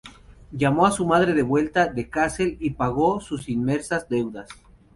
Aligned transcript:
Llamó 0.51 0.87
a 0.87 0.91
su 0.91 1.05
madre 1.05 1.31
de 1.35 1.43
vuelta 1.43 1.85
de 1.85 2.09
Kassel 2.09 2.57
y 2.59 2.71
pagó 2.71 3.19
sus 3.21 3.47
inmensas 3.49 4.09
deudas. 4.09 4.49